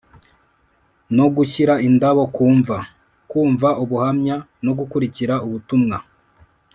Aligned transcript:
no 1.17 1.25
gushyira 1.35 1.73
indabo 1.87 2.23
ku 2.35 2.45
mva 2.57 2.77
Kumva 3.29 3.69
ubuhamya 3.83 4.35
no 4.65 4.71
gukurikira 4.79 5.33
ubutumwa 5.45 5.97